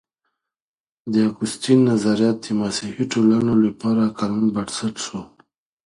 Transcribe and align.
د 1.11 1.13
اګوستين 1.29 1.79
نظريات 1.91 2.37
د 2.41 2.47
مسيحي 2.63 3.03
ټولنو 3.13 3.53
لپاره 3.65 4.01
د 4.07 4.13
قانون 4.19 4.45
بنسټ 4.55 4.95
سو. 5.05 5.19